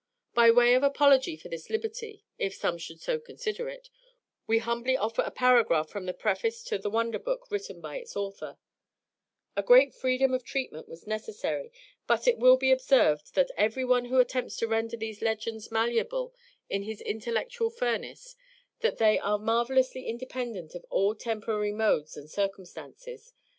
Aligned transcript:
By 0.33 0.49
way 0.49 0.73
of 0.73 0.81
apology 0.81 1.37
for 1.37 1.47
this 1.47 1.69
liberty 1.69 2.25
(if 2.39 2.55
some 2.55 2.79
should 2.79 2.99
so 2.99 3.19
consider 3.19 3.69
it), 3.69 3.91
we 4.47 4.57
humbly 4.57 4.97
offer 4.97 5.21
a 5.21 5.29
paragraph 5.29 5.89
from 5.89 6.09
a 6.09 6.13
preface 6.15 6.63
to 6.63 6.79
the 6.79 6.89
"Wonder 6.89 7.19
Book" 7.19 7.45
written 7.51 7.79
by 7.81 7.97
its 7.97 8.15
author: 8.17 8.57
"A 9.55 9.61
great 9.61 9.93
freedom 9.93 10.33
of 10.33 10.43
treatment 10.43 10.87
was 10.89 11.05
necessary 11.05 11.71
but 12.07 12.27
it 12.27 12.39
will 12.39 12.57
be 12.57 12.71
observed 12.71 13.35
by 13.35 13.45
every 13.55 13.85
one 13.85 14.05
who 14.05 14.17
attempts 14.19 14.55
to 14.55 14.67
render 14.67 14.97
these 14.97 15.21
legends 15.21 15.69
malleable 15.69 16.33
in 16.67 16.81
his 16.81 17.01
intellectual 17.01 17.69
furnace, 17.69 18.35
that 18.79 18.97
they 18.97 19.19
are 19.19 19.37
marvelously 19.37 20.07
independent 20.07 20.73
of 20.73 20.83
all 20.89 21.13
temporary 21.13 21.73
modes 21.73 22.17
and 22.17 22.27
circumstances. 22.27 23.33